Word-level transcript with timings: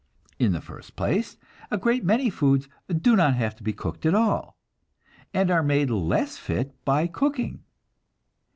In 0.39 0.51
the 0.51 0.61
first 0.61 0.95
place, 0.95 1.37
a 1.69 1.77
great 1.77 2.03
many 2.03 2.31
foods 2.31 2.67
do 2.89 3.15
not 3.15 3.35
have 3.35 3.55
to 3.57 3.61
be 3.63 3.71
cooked 3.71 4.03
at 4.03 4.15
all, 4.15 4.57
and 5.31 5.51
are 5.51 5.61
made 5.61 5.91
less 5.91 6.37
fit 6.37 6.73
by 6.83 7.05
cooking. 7.05 7.61